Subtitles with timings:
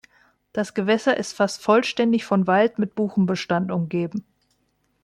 [0.51, 4.25] Das Gewässer ist fast vollständig von Wald mit Buchenbestand umgeben.